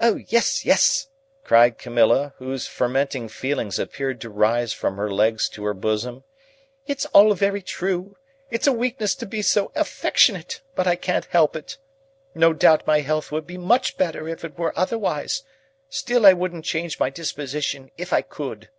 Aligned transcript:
"Oh, 0.00 0.20
yes, 0.28 0.64
yes!" 0.64 1.08
cried 1.42 1.76
Camilla, 1.76 2.32
whose 2.38 2.68
fermenting 2.68 3.26
feelings 3.28 3.76
appeared 3.76 4.20
to 4.20 4.30
rise 4.30 4.72
from 4.72 4.96
her 4.98 5.10
legs 5.12 5.48
to 5.48 5.64
her 5.64 5.74
bosom. 5.74 6.22
"It's 6.86 7.06
all 7.06 7.34
very 7.34 7.60
true! 7.60 8.16
It's 8.52 8.68
a 8.68 8.72
weakness 8.72 9.16
to 9.16 9.26
be 9.26 9.42
so 9.42 9.72
affectionate, 9.74 10.60
but 10.76 10.86
I 10.86 10.94
can't 10.94 11.24
help 11.24 11.56
it. 11.56 11.76
No 12.36 12.52
doubt 12.52 12.86
my 12.86 13.00
health 13.00 13.32
would 13.32 13.48
be 13.48 13.58
much 13.58 13.98
better 13.98 14.28
if 14.28 14.44
it 14.44 14.56
was 14.56 14.72
otherwise, 14.76 15.42
still 15.88 16.24
I 16.24 16.34
wouldn't 16.34 16.64
change 16.64 17.00
my 17.00 17.10
disposition 17.10 17.90
if 17.98 18.12
I 18.12 18.22
could. 18.22 18.70